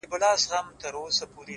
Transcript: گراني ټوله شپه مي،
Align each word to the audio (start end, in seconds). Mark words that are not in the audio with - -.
گراني 0.09 0.73
ټوله 0.81 1.11
شپه 1.17 1.39
مي، 1.43 1.45